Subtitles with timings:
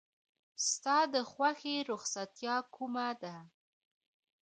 [0.69, 3.35] ستا د خوښې رخصتیا کومه ده؟